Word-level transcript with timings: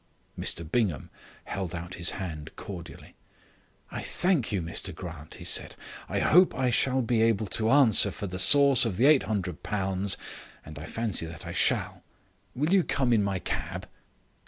Mr 0.35 0.67
Bingham 0.67 1.11
held 1.43 1.75
out 1.75 1.93
his 1.93 2.09
hand 2.17 2.49
cordially. 2.55 3.13
"I 3.91 4.01
thank 4.01 4.51
you, 4.51 4.59
Mr 4.59 4.95
Grant," 4.95 5.35
he 5.35 5.43
said. 5.45 5.75
"I 6.09 6.17
hope 6.17 6.55
I 6.55 6.71
shall 6.71 7.03
be 7.03 7.21
able 7.21 7.45
to 7.45 7.69
answer 7.69 8.09
for 8.09 8.25
the 8.25 8.39
source 8.39 8.83
of 8.83 8.97
the 8.97 9.03
£800 9.03 10.17
and 10.65 10.79
I 10.79 10.87
fancy 10.87 11.27
that 11.27 11.45
I 11.45 11.53
shall. 11.53 12.01
Will 12.55 12.73
you 12.73 12.83
come 12.83 13.13
in 13.13 13.23
my 13.23 13.37
cab?" 13.37 13.87